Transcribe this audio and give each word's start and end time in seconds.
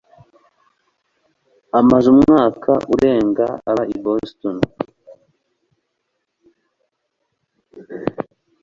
amaze 1.79 2.07
umwaka 2.15 2.71
urenga 2.93 3.45
aba 3.69 3.83
i 3.95 3.97
Boston 4.03 4.57